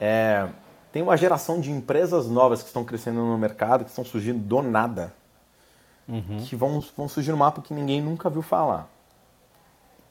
é, 0.00 0.48
tem 0.98 1.02
uma 1.04 1.16
geração 1.16 1.60
de 1.60 1.70
empresas 1.70 2.26
novas 2.26 2.60
que 2.60 2.66
estão 2.66 2.84
crescendo 2.84 3.20
no 3.20 3.38
mercado, 3.38 3.84
que 3.84 3.90
estão 3.90 4.04
surgindo 4.04 4.40
do 4.40 4.60
nada, 4.62 5.12
uhum. 6.08 6.42
que 6.44 6.56
vão, 6.56 6.82
vão 6.96 7.08
surgir 7.08 7.30
no 7.30 7.36
mapa 7.36 7.62
que 7.62 7.72
ninguém 7.72 8.02
nunca 8.02 8.28
viu 8.28 8.42
falar. 8.42 8.88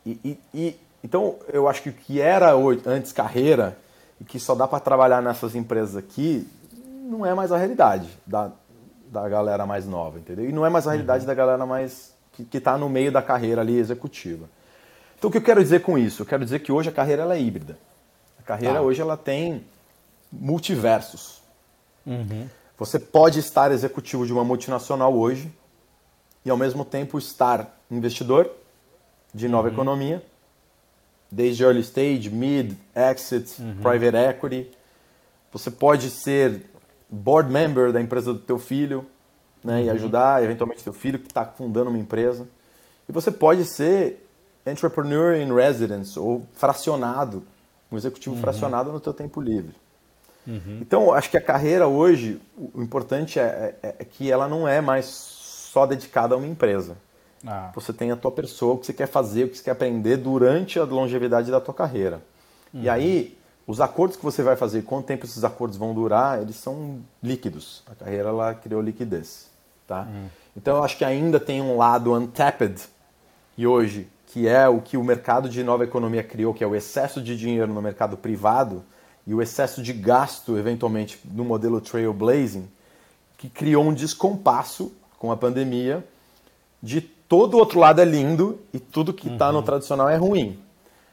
E, 0.05 0.17
e, 0.23 0.39
e, 0.53 0.79
então, 1.03 1.35
eu 1.51 1.67
acho 1.67 1.81
que 1.81 1.89
o 1.89 1.93
que 1.93 2.21
era 2.21 2.53
antes 2.85 3.11
carreira 3.11 3.77
e 4.21 4.23
que 4.23 4.39
só 4.39 4.55
dá 4.55 4.65
para 4.65 4.79
trabalhar 4.79 5.21
nessas 5.21 5.55
empresas 5.55 5.97
aqui, 5.97 6.47
não 7.03 7.25
é 7.25 7.33
mais 7.33 7.51
a 7.51 7.57
realidade 7.57 8.07
da, 8.25 8.49
da 9.11 9.27
galera 9.27 9.65
mais 9.65 9.85
nova, 9.85 10.19
entendeu? 10.19 10.49
E 10.49 10.53
não 10.53 10.65
é 10.65 10.69
mais 10.69 10.87
a 10.87 10.91
realidade 10.91 11.23
uhum. 11.23 11.27
da 11.27 11.33
galera 11.33 11.65
mais 11.65 12.15
que 12.31 12.57
está 12.57 12.77
no 12.77 12.87
meio 12.87 13.11
da 13.11 13.21
carreira 13.21 13.59
ali 13.59 13.77
executiva. 13.77 14.45
Então, 15.17 15.27
o 15.27 15.31
que 15.33 15.37
eu 15.37 15.43
quero 15.43 15.61
dizer 15.61 15.81
com 15.81 15.97
isso? 15.97 16.21
Eu 16.21 16.25
quero 16.25 16.45
dizer 16.45 16.59
que 16.59 16.71
hoje 16.71 16.87
a 16.87 16.93
carreira 16.93 17.23
é 17.35 17.41
híbrida. 17.41 17.77
A 18.39 18.43
carreira 18.43 18.75
tá. 18.75 18.81
hoje 18.81 19.01
ela 19.01 19.17
tem 19.17 19.65
multiversos. 20.31 21.41
Uhum. 22.05 22.47
Você 22.77 22.99
pode 22.99 23.39
estar 23.39 23.71
executivo 23.71 24.25
de 24.25 24.31
uma 24.31 24.43
multinacional 24.43 25.15
hoje 25.15 25.51
e 26.45 26.49
ao 26.49 26.57
mesmo 26.57 26.85
tempo 26.85 27.17
estar 27.17 27.79
investidor 27.89 28.49
de 29.33 29.47
nova 29.47 29.67
uhum. 29.67 29.73
economia, 29.73 30.23
desde 31.31 31.63
early 31.63 31.81
stage, 31.81 32.29
mid, 32.29 32.73
exit, 32.95 33.61
uhum. 33.61 33.77
private 33.81 34.15
equity. 34.15 34.71
Você 35.51 35.71
pode 35.71 36.09
ser 36.09 36.65
board 37.09 37.51
member 37.51 37.91
da 37.91 38.01
empresa 38.01 38.33
do 38.33 38.39
teu 38.39 38.59
filho 38.59 39.05
né, 39.63 39.83
e 39.83 39.85
uhum. 39.87 39.93
ajudar 39.93 40.43
eventualmente 40.43 40.83
teu 40.83 40.93
filho 40.93 41.19
que 41.19 41.27
está 41.27 41.45
fundando 41.45 41.89
uma 41.89 41.99
empresa. 41.99 42.47
E 43.09 43.11
você 43.11 43.31
pode 43.31 43.65
ser 43.65 44.25
entrepreneur 44.65 45.35
in 45.35 45.53
residence 45.53 46.17
ou 46.19 46.45
fracionado, 46.53 47.43
um 47.91 47.97
executivo 47.97 48.35
uhum. 48.35 48.41
fracionado 48.41 48.91
no 48.91 48.99
teu 48.99 49.13
tempo 49.13 49.41
livre. 49.41 49.75
Uhum. 50.47 50.79
Então, 50.81 51.13
acho 51.13 51.29
que 51.29 51.37
a 51.37 51.41
carreira 51.41 51.87
hoje, 51.87 52.39
o 52.57 52.81
importante 52.81 53.37
é, 53.37 53.75
é, 53.83 53.95
é, 53.99 54.05
que 54.05 54.31
ela 54.31 54.47
não 54.47 54.65
é 54.65 54.79
mais 54.79 55.05
só 55.05 55.85
dedicada 55.85 56.33
a 56.33 56.37
uma 56.37 56.47
empresa. 56.47 56.95
Ah. 57.45 57.71
Você 57.75 57.91
tem 57.91 58.11
a 58.11 58.15
tua 58.15 58.31
pessoa, 58.31 58.75
o 58.75 58.77
que 58.77 58.85
você 58.85 58.93
quer 58.93 59.07
fazer, 59.07 59.43
o 59.43 59.49
que 59.49 59.57
você 59.57 59.63
quer 59.63 59.71
aprender 59.71 60.17
durante 60.17 60.79
a 60.79 60.85
longevidade 60.85 61.51
da 61.51 61.59
tua 61.59 61.73
carreira. 61.73 62.21
Uhum. 62.73 62.81
E 62.83 62.89
aí, 62.89 63.37
os 63.67 63.81
acordos 63.81 64.15
que 64.15 64.23
você 64.23 64.41
vai 64.41 64.55
fazer, 64.55 64.83
quanto 64.83 65.05
tempo 65.05 65.25
esses 65.25 65.43
acordos 65.43 65.77
vão 65.77 65.93
durar, 65.93 66.41
eles 66.41 66.55
são 66.55 67.01
líquidos. 67.21 67.83
A 67.91 67.93
carreira 67.93 68.29
ela 68.29 68.55
criou 68.55 68.81
liquidez, 68.81 69.51
tá? 69.85 70.03
Uhum. 70.03 70.27
Então 70.55 70.77
eu 70.77 70.83
acho 70.83 70.97
que 70.97 71.03
ainda 71.03 71.39
tem 71.39 71.61
um 71.61 71.77
lado 71.77 72.13
untapped 72.13 72.87
e 73.57 73.67
hoje, 73.67 74.07
que 74.27 74.47
é 74.47 74.67
o 74.69 74.79
que 74.79 74.95
o 74.95 75.03
mercado 75.03 75.49
de 75.49 75.61
nova 75.63 75.83
economia 75.83 76.23
criou, 76.23 76.53
que 76.53 76.63
é 76.63 76.67
o 76.67 76.75
excesso 76.75 77.21
de 77.21 77.37
dinheiro 77.37 77.73
no 77.73 77.81
mercado 77.81 78.15
privado 78.15 78.83
e 79.27 79.33
o 79.33 79.41
excesso 79.41 79.83
de 79.83 79.91
gasto, 79.91 80.57
eventualmente, 80.57 81.19
no 81.25 81.43
modelo 81.43 81.81
trailblazing, 81.81 82.65
que 83.37 83.49
criou 83.49 83.83
um 83.83 83.93
descompasso 83.93 84.93
com 85.19 85.31
a 85.31 85.37
pandemia 85.37 86.03
de 86.81 87.01
todo 87.01 87.55
o 87.55 87.57
outro 87.57 87.79
lado 87.79 87.99
é 87.99 88.05
lindo 88.05 88.57
e 88.73 88.79
tudo 88.79 89.13
que 89.13 89.27
está 89.27 89.47
uhum. 89.47 89.53
no 89.53 89.63
tradicional 89.63 90.07
é 90.07 90.15
ruim. 90.15 90.57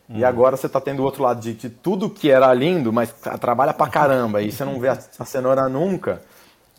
Uhum. 0.08 0.18
E 0.18 0.24
agora 0.24 0.56
você 0.56 0.66
está 0.66 0.80
tendo 0.80 1.00
o 1.00 1.04
outro 1.04 1.24
lado 1.24 1.40
de 1.40 1.54
que 1.54 1.68
tudo 1.68 2.08
que 2.08 2.30
era 2.30 2.52
lindo, 2.54 2.92
mas 2.92 3.12
trabalha 3.40 3.74
pra 3.74 3.88
caramba 3.88 4.40
e 4.40 4.52
você 4.52 4.64
não 4.64 4.78
vê 4.78 4.90
a, 4.90 4.98
a 5.18 5.24
cenoura 5.24 5.68
nunca. 5.68 6.22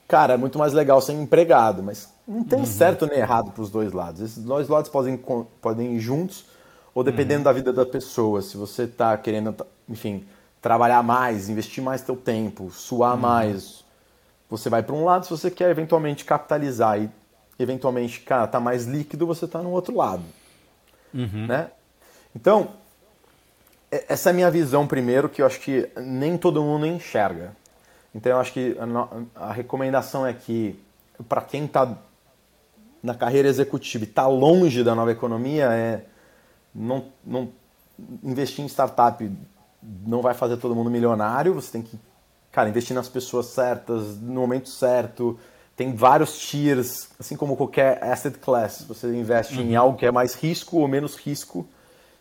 Cara, 0.08 0.36
é 0.36 0.38
muito 0.38 0.58
mais 0.58 0.72
legal 0.72 1.02
ser 1.02 1.14
empregado, 1.14 1.84
mas 1.84 2.08
não 2.26 2.44
tem 2.44 2.60
uhum. 2.60 2.66
certo 2.66 3.08
nem 3.08 3.20
errado 3.20 3.52
para 3.52 3.62
os 3.62 3.70
dois 3.70 3.92
lados. 3.92 4.22
Esses 4.22 4.44
dois 4.44 4.70
lados 4.70 4.90
podem, 4.90 5.20
podem 5.62 5.96
ir 5.96 6.00
juntos 6.00 6.46
ou 6.94 7.04
dependendo 7.04 7.40
uhum. 7.40 7.44
da 7.44 7.52
vida 7.52 7.74
da 7.74 7.86
pessoa. 7.86 8.42
Se 8.42 8.56
você 8.56 8.84
está 8.84 9.18
querendo, 9.18 9.54
enfim, 9.90 10.24
trabalhar 10.66 11.04
mais, 11.04 11.48
investir 11.48 11.84
mais 11.84 12.02
teu 12.02 12.16
tempo, 12.16 12.72
suar 12.72 13.14
uhum. 13.14 13.22
mais, 13.22 13.86
você 14.50 14.68
vai 14.68 14.82
para 14.82 14.96
um 14.96 15.06
lado. 15.06 15.24
Se 15.24 15.30
você 15.30 15.52
quer 15.52 15.70
eventualmente 15.70 16.26
capitalizar 16.26 17.00
e 17.00 17.08
eventualmente, 17.60 18.22
cara, 18.22 18.48
tá 18.48 18.60
mais 18.60 18.86
líquido, 18.86 19.28
você 19.28 19.48
tá 19.48 19.62
no 19.62 19.70
outro 19.70 19.96
lado. 19.96 20.24
Uhum. 21.14 21.46
Né? 21.46 21.70
Então, 22.36 22.70
essa 23.92 24.30
é 24.30 24.32
a 24.32 24.34
minha 24.34 24.50
visão 24.50 24.88
primeiro, 24.88 25.30
que 25.30 25.44
eu 25.44 25.46
acho 25.46 25.60
que 25.60 25.88
nem 25.98 26.36
todo 26.36 26.64
mundo 26.64 26.88
enxerga. 26.88 27.56
Então 28.16 28.32
eu 28.32 28.40
acho 28.40 28.52
que 28.52 28.76
a, 29.36 29.50
a 29.50 29.54
recomendação 29.54 30.26
é 30.26 30.34
que 30.34 30.84
para 31.30 31.42
quem 31.42 31.66
está 31.66 31.96
na 33.04 33.14
carreira 33.14 33.48
executiva 33.48 34.04
e 34.04 34.08
está 34.08 34.26
longe 34.26 34.84
da 34.84 34.96
nova 34.96 35.12
economia, 35.12 35.66
é 35.66 36.06
não, 36.74 37.06
não 37.24 37.50
investir 38.24 38.66
em 38.66 38.68
startup 38.68 39.30
não 40.06 40.22
vai 40.22 40.34
fazer 40.34 40.58
todo 40.58 40.76
mundo 40.76 40.90
milionário, 40.90 41.54
você 41.54 41.72
tem 41.72 41.82
que 41.82 42.00
cara, 42.56 42.70
investir 42.70 42.96
nas 42.96 43.10
pessoas 43.10 43.48
certas, 43.48 44.18
no 44.18 44.40
momento 44.40 44.70
certo, 44.70 45.38
tem 45.76 45.94
vários 45.94 46.40
tiers, 46.40 47.10
assim 47.20 47.36
como 47.36 47.58
qualquer 47.58 48.02
asset 48.02 48.38
class. 48.38 48.86
Você 48.88 49.08
investe 49.14 49.60
uhum. 49.60 49.72
em 49.72 49.76
algo 49.76 49.98
que 49.98 50.06
é 50.06 50.12
mais 50.12 50.34
risco 50.36 50.78
ou 50.78 50.88
menos 50.88 51.18
risco 51.18 51.68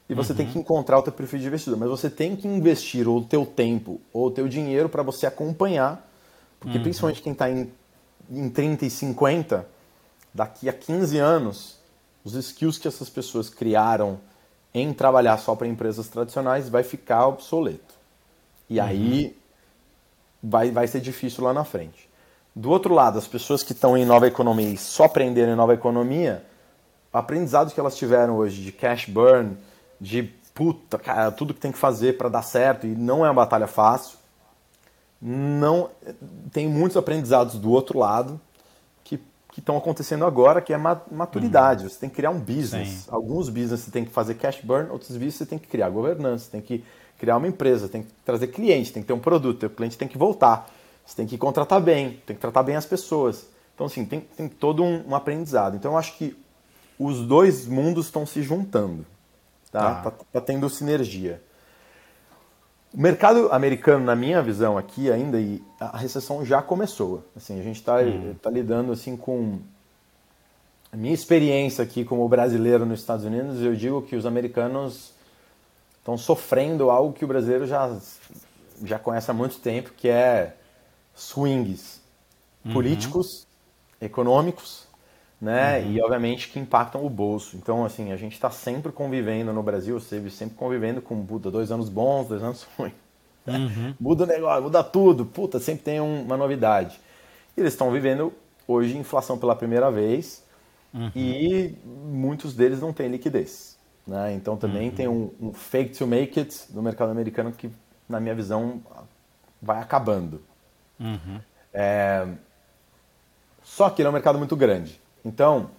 e 0.08 0.14
você 0.14 0.32
uhum. 0.32 0.38
tem 0.38 0.46
que 0.48 0.58
encontrar 0.58 0.98
o 0.98 1.02
teu 1.02 1.12
perfil 1.12 1.38
de 1.38 1.46
investidor. 1.46 1.78
Mas 1.78 1.88
você 1.88 2.10
tem 2.10 2.34
que 2.34 2.48
investir 2.48 3.08
o 3.08 3.22
teu 3.22 3.46
tempo 3.46 4.00
ou 4.12 4.26
o 4.26 4.30
teu 4.32 4.48
dinheiro 4.48 4.88
para 4.88 5.04
você 5.04 5.24
acompanhar, 5.24 6.04
porque 6.58 6.78
uhum. 6.78 6.82
principalmente 6.82 7.22
quem 7.22 7.32
está 7.32 7.48
em, 7.48 7.72
em 8.28 8.50
30 8.50 8.86
e 8.86 8.90
50, 8.90 9.64
daqui 10.34 10.68
a 10.68 10.72
15 10.72 11.16
anos, 11.16 11.78
os 12.24 12.34
skills 12.34 12.76
que 12.76 12.88
essas 12.88 13.08
pessoas 13.08 13.48
criaram 13.48 14.18
em 14.74 14.92
trabalhar 14.92 15.38
só 15.38 15.54
para 15.54 15.68
empresas 15.68 16.08
tradicionais 16.08 16.68
vai 16.68 16.82
ficar 16.82 17.28
obsoleto. 17.28 17.94
E 18.68 18.80
aí 18.80 19.26
uhum. 19.26 20.50
vai, 20.50 20.70
vai 20.72 20.86
ser 20.88 21.00
difícil 21.00 21.44
lá 21.44 21.52
na 21.52 21.64
frente. 21.64 22.10
Do 22.54 22.70
outro 22.70 22.92
lado, 22.92 23.16
as 23.16 23.26
pessoas 23.26 23.62
que 23.62 23.72
estão 23.72 23.96
em 23.96 24.04
nova 24.04 24.26
economia 24.26 24.68
e 24.68 24.76
só 24.76 25.04
aprenderam 25.04 25.52
em 25.52 25.56
nova 25.56 25.74
economia, 25.74 26.44
aprendizados 27.12 27.72
que 27.72 27.78
elas 27.78 27.96
tiveram 27.96 28.36
hoje 28.36 28.62
de 28.62 28.72
cash 28.72 29.06
burn, 29.06 29.56
de 30.00 30.24
puta, 30.52 30.98
cara, 30.98 31.30
tudo 31.30 31.54
que 31.54 31.60
tem 31.60 31.72
que 31.72 31.78
fazer 31.78 32.16
para 32.16 32.28
dar 32.28 32.42
certo 32.42 32.86
e 32.86 32.90
não 32.90 33.24
é 33.24 33.28
uma 33.28 33.34
batalha 33.34 33.66
fácil. 33.66 34.18
Não 35.20 35.90
tem 36.52 36.68
muitos 36.68 36.96
aprendizados 36.96 37.54
do 37.54 37.70
outro 37.70 37.98
lado 37.98 38.40
que 39.54 39.60
estão 39.60 39.76
acontecendo 39.76 40.24
agora, 40.24 40.60
que 40.60 40.72
é 40.72 40.76
maturidade. 40.76 41.84
Uhum. 41.84 41.88
Você 41.88 42.00
tem 42.00 42.10
que 42.10 42.16
criar 42.16 42.30
um 42.30 42.40
business. 42.40 42.88
Sim. 42.88 43.04
Alguns 43.08 43.48
business 43.48 43.82
você 43.82 43.90
tem 43.90 44.04
que 44.04 44.10
fazer 44.10 44.34
cash 44.34 44.60
burn, 44.60 44.90
outros 44.90 45.12
business 45.12 45.36
você 45.36 45.46
tem 45.46 45.60
que 45.60 45.68
criar 45.68 45.88
governança, 45.90 46.50
tem 46.50 46.60
que 46.60 46.84
criar 47.16 47.36
uma 47.36 47.46
empresa, 47.46 47.88
tem 47.88 48.02
que 48.02 48.08
trazer 48.24 48.48
cliente, 48.48 48.92
tem 48.92 49.00
que 49.00 49.06
ter 49.06 49.12
um 49.12 49.20
produto, 49.20 49.64
o 49.66 49.70
cliente 49.70 49.96
tem 49.96 50.08
que 50.08 50.18
voltar. 50.18 50.68
Você 51.06 51.14
tem 51.14 51.24
que 51.24 51.38
contratar 51.38 51.80
bem, 51.80 52.20
tem 52.26 52.34
que 52.34 52.42
tratar 52.42 52.64
bem 52.64 52.74
as 52.74 52.84
pessoas. 52.84 53.46
Então, 53.76 53.86
assim, 53.86 54.04
tem, 54.04 54.20
tem 54.20 54.48
todo 54.48 54.82
um, 54.82 55.10
um 55.10 55.14
aprendizado. 55.14 55.76
Então, 55.76 55.92
eu 55.92 55.98
acho 55.98 56.16
que 56.16 56.36
os 56.98 57.24
dois 57.24 57.64
mundos 57.64 58.06
estão 58.06 58.26
se 58.26 58.42
juntando. 58.42 59.06
Tá? 59.70 60.02
Tá. 60.02 60.10
tá? 60.10 60.24
Tá, 60.32 60.40
tendo 60.40 60.68
sinergia. 60.68 61.40
O 62.94 63.00
mercado 63.00 63.52
americano, 63.52 64.04
na 64.04 64.14
minha 64.14 64.40
visão 64.40 64.78
aqui 64.78 65.10
ainda, 65.10 65.40
e 65.40 65.60
a 65.80 65.96
recessão 65.96 66.44
já 66.44 66.62
começou. 66.62 67.24
Assim, 67.36 67.58
a 67.58 67.62
gente 67.62 67.76
está 67.80 67.96
hum. 67.96 68.36
tá 68.40 68.48
lidando 68.48 68.92
assim 68.92 69.16
com 69.16 69.58
a 70.92 70.96
minha 70.96 71.12
experiência 71.12 71.82
aqui 71.82 72.04
como 72.04 72.28
brasileiro 72.28 72.86
nos 72.86 73.00
Estados 73.00 73.24
Unidos. 73.24 73.60
Eu 73.60 73.74
digo 73.74 74.00
que 74.02 74.14
os 74.14 74.24
americanos 74.24 75.12
estão 75.98 76.16
sofrendo 76.16 76.88
algo 76.88 77.12
que 77.12 77.24
o 77.24 77.28
brasileiro 77.28 77.66
já 77.66 77.98
já 78.82 78.98
conhece 78.98 79.30
há 79.30 79.34
muito 79.34 79.58
tempo, 79.58 79.92
que 79.96 80.08
é 80.08 80.56
swings 81.14 82.00
uhum. 82.64 82.72
políticos, 82.72 83.46
econômicos, 84.00 84.86
né? 85.44 85.80
Uhum. 85.80 85.92
E 85.92 86.00
obviamente 86.00 86.48
que 86.48 86.58
impactam 86.58 87.04
o 87.04 87.10
bolso. 87.10 87.54
Então, 87.58 87.84
assim, 87.84 88.12
a 88.12 88.16
gente 88.16 88.32
está 88.32 88.50
sempre 88.50 88.90
convivendo 88.90 89.52
no 89.52 89.62
Brasil, 89.62 90.00
você 90.00 90.30
sempre 90.30 90.56
convivendo 90.56 91.02
com 91.02 91.14
Buda, 91.16 91.50
dois 91.50 91.70
anos 91.70 91.90
bons, 91.90 92.28
dois 92.28 92.42
anos 92.42 92.66
ruins. 92.78 92.94
Uhum. 93.46 93.94
Muda 94.00 94.24
o 94.24 94.26
negócio, 94.26 94.62
muda 94.62 94.82
tudo, 94.82 95.26
puta, 95.26 95.60
sempre 95.60 95.84
tem 95.84 96.00
uma 96.00 96.34
novidade. 96.34 96.98
E 97.54 97.60
eles 97.60 97.74
estão 97.74 97.92
vivendo 97.92 98.32
hoje 98.66 98.96
inflação 98.96 99.36
pela 99.36 99.54
primeira 99.54 99.90
vez 99.90 100.42
uhum. 100.94 101.10
e 101.14 101.76
muitos 101.84 102.54
deles 102.54 102.80
não 102.80 102.90
têm 102.90 103.08
liquidez. 103.08 103.76
Né? 104.06 104.32
Então 104.32 104.56
também 104.56 104.88
uhum. 104.88 104.94
tem 104.94 105.08
um, 105.08 105.30
um 105.38 105.52
fake 105.52 105.94
to 105.94 106.06
make 106.06 106.40
it 106.40 106.58
no 106.70 106.82
mercado 106.82 107.10
americano 107.10 107.52
que, 107.52 107.70
na 108.08 108.18
minha 108.18 108.34
visão, 108.34 108.80
vai 109.60 109.78
acabando. 109.78 110.40
Uhum. 110.98 111.38
É... 111.70 112.26
Só 113.62 113.90
que 113.90 114.00
ele 114.00 114.06
é 114.06 114.10
um 114.10 114.14
mercado 114.14 114.38
muito 114.38 114.56
grande. 114.56 115.03
Então, 115.24 115.70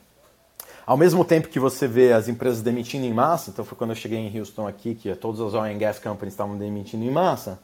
ao 0.85 0.97
mesmo 0.97 1.23
tempo 1.25 1.47
que 1.47 1.59
você 1.59 1.87
vê 1.87 2.13
as 2.13 2.27
empresas 2.27 2.61
demitindo 2.61 3.05
em 3.05 3.13
massa, 3.13 3.49
então 3.49 3.63
foi 3.65 3.77
quando 3.77 3.91
eu 3.91 3.95
cheguei 3.95 4.19
em 4.19 4.39
Houston 4.39 4.67
aqui, 4.67 4.95
que 4.95 5.13
todas 5.15 5.41
as 5.41 5.53
oil 5.53 5.73
and 5.73 5.77
gas 5.77 5.99
companies 5.99 6.33
estavam 6.33 6.57
demitindo 6.57 7.03
em 7.03 7.11
massa, 7.11 7.59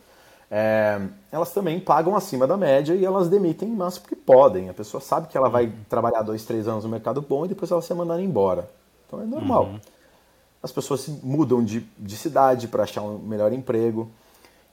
é... 0.49 0.99
elas 1.31 1.53
também 1.53 1.79
pagam 1.79 2.15
acima 2.15 2.45
da 2.45 2.57
média 2.57 2.93
e 2.93 3.05
elas 3.05 3.29
demitem 3.29 3.69
em 3.69 3.75
massa 3.75 3.99
porque 3.99 4.15
podem. 4.15 4.69
A 4.69 4.73
pessoa 4.73 4.99
sabe 4.99 5.27
que 5.27 5.37
ela 5.37 5.49
vai 5.49 5.65
uhum. 5.65 5.73
trabalhar 5.89 6.21
dois, 6.21 6.43
três 6.43 6.67
anos 6.67 6.83
no 6.83 6.89
mercado 6.89 7.21
bom 7.21 7.45
e 7.45 7.47
depois 7.47 7.71
ela 7.71 7.79
vai 7.79 7.87
ser 7.87 7.93
mandada 7.93 8.21
embora. 8.21 8.69
Então 9.07 9.21
é 9.21 9.25
normal. 9.25 9.65
Uhum. 9.65 9.79
As 10.63 10.71
pessoas 10.71 11.07
mudam 11.23 11.63
de, 11.63 11.81
de 11.97 12.15
cidade 12.15 12.67
para 12.67 12.83
achar 12.83 13.01
um 13.01 13.17
melhor 13.17 13.51
emprego. 13.51 14.11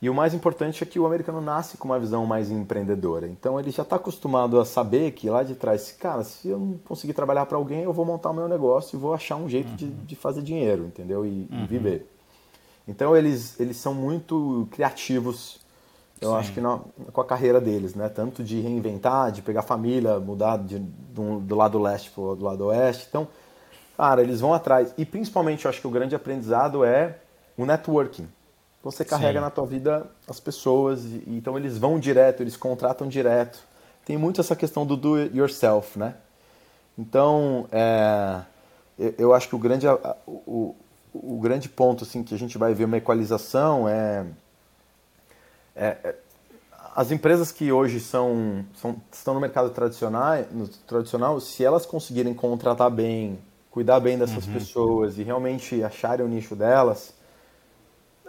E 0.00 0.08
o 0.08 0.14
mais 0.14 0.32
importante 0.32 0.82
é 0.82 0.86
que 0.86 0.98
o 0.98 1.06
americano 1.06 1.40
nasce 1.40 1.76
com 1.76 1.88
uma 1.88 1.98
visão 1.98 2.24
mais 2.24 2.50
empreendedora. 2.50 3.26
Então 3.26 3.58
ele 3.58 3.70
já 3.70 3.82
está 3.82 3.96
acostumado 3.96 4.60
a 4.60 4.64
saber 4.64 5.10
que 5.10 5.28
lá 5.28 5.42
de 5.42 5.56
trás, 5.56 5.90
cara, 5.90 6.22
se 6.22 6.48
eu 6.48 6.58
não 6.58 6.78
conseguir 6.78 7.14
trabalhar 7.14 7.46
para 7.46 7.58
alguém, 7.58 7.82
eu 7.82 7.92
vou 7.92 8.04
montar 8.04 8.30
o 8.30 8.34
meu 8.34 8.48
negócio 8.48 8.96
e 8.96 9.00
vou 9.00 9.12
achar 9.12 9.34
um 9.34 9.48
jeito 9.48 9.70
uhum. 9.70 9.76
de, 9.76 9.90
de, 9.90 10.16
fazer 10.16 10.42
dinheiro, 10.42 10.84
entendeu? 10.84 11.26
E, 11.26 11.48
uhum. 11.50 11.64
e, 11.64 11.66
viver. 11.66 12.08
Então 12.86 13.16
eles, 13.16 13.58
eles 13.58 13.76
são 13.76 13.92
muito 13.92 14.68
criativos, 14.70 15.60
eu 16.20 16.30
Sim. 16.30 16.36
acho 16.36 16.52
que 16.52 16.60
na, 16.60 16.78
com 17.12 17.20
a 17.20 17.24
carreira 17.24 17.60
deles, 17.60 17.96
né? 17.96 18.08
Tanto 18.08 18.44
de 18.44 18.60
reinventar, 18.60 19.32
de 19.32 19.42
pegar 19.42 19.62
família, 19.62 20.20
mudar 20.20 20.58
de, 20.58 20.78
do, 20.78 21.40
do 21.40 21.56
lado 21.56 21.78
leste 21.78 22.10
para 22.10 22.34
do 22.36 22.44
lado 22.44 22.66
oeste. 22.66 23.06
Então, 23.08 23.26
cara, 23.96 24.22
eles 24.22 24.40
vão 24.40 24.54
atrás. 24.54 24.94
E 24.96 25.04
principalmente 25.04 25.64
eu 25.64 25.68
acho 25.68 25.80
que 25.80 25.86
o 25.88 25.90
grande 25.90 26.14
aprendizado 26.14 26.84
é 26.84 27.18
o 27.56 27.66
networking 27.66 28.28
você 28.90 29.04
carrega 29.04 29.38
Sim. 29.38 29.44
na 29.44 29.50
tua 29.50 29.66
vida 29.66 30.06
as 30.26 30.40
pessoas, 30.40 31.04
e, 31.04 31.24
então 31.26 31.56
eles 31.58 31.76
vão 31.78 31.98
direto, 31.98 32.42
eles 32.42 32.56
contratam 32.56 33.08
direto. 33.08 33.58
Tem 34.04 34.16
muito 34.16 34.40
essa 34.40 34.56
questão 34.56 34.86
do 34.86 34.96
do 34.96 35.18
yourself, 35.18 35.98
né? 35.98 36.14
Então, 36.98 37.68
é, 37.70 38.40
eu 39.16 39.32
acho 39.32 39.48
que 39.48 39.54
o 39.54 39.58
grande, 39.58 39.86
o, 40.26 40.74
o 41.14 41.38
grande 41.40 41.68
ponto 41.68 42.04
assim, 42.04 42.22
que 42.24 42.34
a 42.34 42.38
gente 42.38 42.58
vai 42.58 42.74
ver 42.74 42.84
uma 42.84 42.96
equalização 42.96 43.88
é, 43.88 44.26
é, 45.76 45.96
é 46.02 46.14
as 46.96 47.12
empresas 47.12 47.52
que 47.52 47.70
hoje 47.70 48.00
são, 48.00 48.64
são, 48.74 48.96
estão 49.12 49.32
no 49.32 49.38
mercado 49.38 49.70
tradicional, 49.70 50.36
no 50.50 50.66
tradicional, 50.66 51.38
se 51.38 51.64
elas 51.64 51.86
conseguirem 51.86 52.34
contratar 52.34 52.90
bem, 52.90 53.38
cuidar 53.70 54.00
bem 54.00 54.18
dessas 54.18 54.44
uhum. 54.48 54.52
pessoas 54.52 55.16
e 55.16 55.22
realmente 55.22 55.80
acharem 55.84 56.26
o 56.26 56.28
nicho 56.28 56.56
delas, 56.56 57.14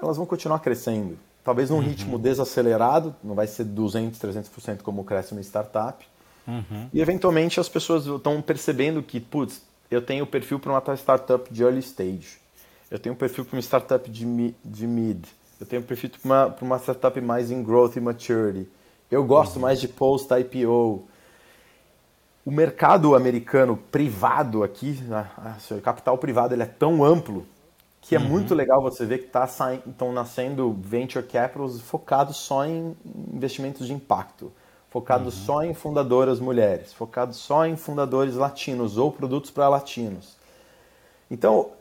elas 0.02 0.18
vão 0.18 0.26
continuar 0.26 0.60
crescendo. 0.60 1.18
talvez 1.44 1.70
num 1.70 1.78
uhum. 1.78 1.82
ritmo 1.82 2.20
desacelerado, 2.20 3.16
não 3.24 3.34
vai 3.34 3.48
ser 3.48 3.64
200, 3.64 4.20
300% 4.20 4.82
como 4.82 5.04
cresce 5.04 5.32
uma 5.32 5.42
startup. 5.42 6.06
Uhum. 6.48 6.88
E 6.94 7.02
eventualmente 7.02 7.60
as 7.60 7.68
pessoas 7.70 8.06
estão 8.06 8.42
percebendo 8.42 9.02
que, 9.02 9.20
putz, 9.20 9.62
eu 9.90 10.02
tenho 10.02 10.28
perfil 10.28 10.60
para 10.60 10.72
uma 10.72 10.96
startup 10.96 11.52
de 11.52 11.64
early 11.64 11.80
stage, 11.80 12.38
eu 12.92 13.00
tenho 13.00 13.16
perfil 13.16 13.46
para 13.46 13.56
uma 13.56 13.62
startup 13.62 14.10
de, 14.10 14.26
mi 14.26 14.56
de 14.64 14.86
mid, 14.86 15.26
eu 15.60 15.66
tenho 15.66 15.82
perfil 15.82 16.10
para 16.10 16.26
uma, 16.26 16.56
uma 16.62 16.80
startup 16.80 17.20
mais 17.22 17.50
em 17.52 17.64
growth 17.64 17.96
e 17.96 18.00
maturity, 18.00 18.68
eu 19.10 19.24
gosto 19.24 19.56
uhum. 19.56 19.64
mais 19.64 19.80
de 19.80 19.88
post-IPO. 19.88 21.08
O 22.46 22.52
mercado 22.52 23.16
americano 23.16 23.78
privado 23.92 24.64
aqui, 24.64 24.98
o 25.72 25.82
capital 25.82 26.18
privado, 26.18 26.54
ele 26.54 26.64
é 26.64 26.66
tão 26.66 27.04
amplo 27.04 27.46
que 28.02 28.16
é 28.16 28.20
uhum. 28.20 28.26
muito 28.26 28.56
legal 28.56 28.82
você 28.82 29.06
ver 29.06 29.20
que 29.20 29.28
tá 29.28 29.46
estão 29.46 30.12
nascendo 30.12 30.76
venture 30.80 31.26
capitals 31.26 31.82
focados 31.82 32.38
só 32.38 32.66
em 32.66 32.96
investimentos 33.34 33.88
de 33.88 33.94
impacto, 33.94 34.52
focados 34.90 35.38
uhum. 35.40 35.46
só 35.46 35.64
em 35.64 35.74
fundadoras 35.74 36.40
mulheres, 36.40 36.94
focados 36.94 37.38
só 37.38 37.66
em 37.66 37.76
fundadores 37.76 38.36
latinos 38.36 38.98
ou 38.98 39.12
produtos 39.12 39.52
para 39.52 39.68
latinos. 39.68 40.38
Então, 41.30 41.72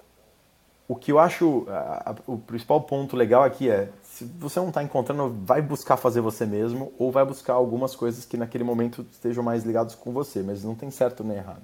o 0.89 0.97
que 0.97 1.13
eu 1.13 1.19
acho, 1.19 1.67
a, 1.69 2.11
a, 2.11 2.15
o 2.27 2.39
principal 2.39 2.81
ponto 2.81 3.15
legal 3.17 3.45
aqui 3.45 3.71
é, 3.71 3.91
se 4.03 4.25
você 4.25 4.59
não 4.59 4.69
está 4.69 4.83
encontrando, 4.83 5.37
vai 5.45 5.63
buscar 5.63 5.97
fazer 5.97 6.21
você 6.21 6.45
mesmo 6.45 6.93
ou 6.99 7.13
vai 7.13 7.25
buscar 7.25 7.53
algumas 7.53 7.95
coisas 7.95 8.25
que 8.25 8.37
naquele 8.37 8.65
momento 8.65 9.07
estejam 9.13 9.45
mais 9.45 9.65
ligados 9.65 9.95
com 9.95 10.13
você, 10.13 10.43
mas 10.43 10.65
não 10.65 10.75
tem 10.75 10.91
certo 10.91 11.23
nem 11.23 11.37
errado. 11.37 11.63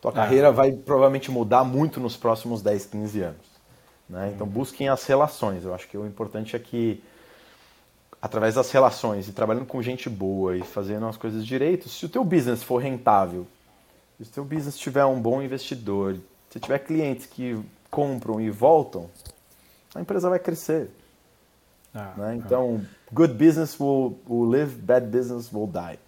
Tua 0.00 0.10
é. 0.10 0.14
carreira 0.14 0.50
vai 0.50 0.72
provavelmente 0.72 1.30
mudar 1.30 1.62
muito 1.62 2.00
nos 2.00 2.16
próximos 2.16 2.62
10, 2.62 2.86
15 2.86 3.20
anos. 3.20 3.53
Né? 4.08 4.32
Então 4.34 4.46
busquem 4.46 4.88
as 4.88 5.04
relações. 5.04 5.64
Eu 5.64 5.74
acho 5.74 5.88
que 5.88 5.96
o 5.96 6.06
importante 6.06 6.54
é 6.56 6.58
que 6.58 7.02
através 8.20 8.54
das 8.54 8.70
relações 8.70 9.28
e 9.28 9.32
trabalhando 9.32 9.66
com 9.66 9.82
gente 9.82 10.08
boa 10.08 10.56
e 10.56 10.62
fazendo 10.62 11.06
as 11.06 11.16
coisas 11.16 11.46
direito, 11.46 11.88
se 11.88 12.06
o 12.06 12.08
teu 12.08 12.24
business 12.24 12.62
for 12.62 12.78
rentável, 12.78 13.46
se 14.16 14.28
o 14.28 14.32
teu 14.32 14.44
business 14.44 14.78
tiver 14.78 15.04
um 15.04 15.20
bom 15.20 15.42
investidor, 15.42 16.16
se 16.50 16.58
tiver 16.58 16.78
clientes 16.78 17.26
que 17.26 17.60
compram 17.90 18.40
e 18.40 18.48
voltam, 18.50 19.10
a 19.94 20.00
empresa 20.00 20.30
vai 20.30 20.38
crescer. 20.38 20.90
Ah, 21.94 22.14
né? 22.16 22.36
Então, 22.36 22.80
ah. 22.82 23.10
good 23.12 23.34
business 23.34 23.78
will, 23.78 24.18
will 24.28 24.48
live, 24.48 24.74
bad 24.76 25.06
business 25.06 25.52
will 25.52 25.66
die. 25.66 25.98